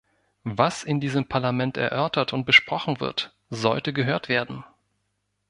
Was 0.49 0.83
in 0.83 0.99
diesem 0.99 1.27
Parlament 1.27 1.77
erörtert 1.77 2.33
und 2.33 2.43
besprochen 2.43 2.99
wird, 2.99 3.35
sollte 3.51 3.93
gehört 3.93 4.29
werden. 4.29 4.63